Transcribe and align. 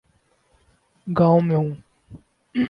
گاؤں 1.07 1.41
میں 1.41 1.55
ہوں۔ 1.55 1.71